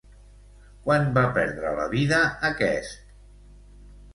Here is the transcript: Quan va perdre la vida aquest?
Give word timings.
Quan 0.87 1.03
va 1.17 1.25
perdre 1.35 1.73
la 1.81 1.85
vida 1.93 2.23
aquest? 2.53 2.99